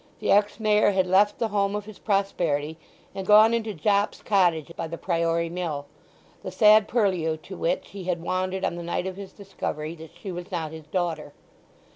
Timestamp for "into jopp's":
3.53-4.23